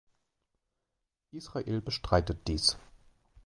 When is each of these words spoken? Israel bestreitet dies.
Israel 1.29 1.79
bestreitet 1.79 2.47
dies. 2.47 2.75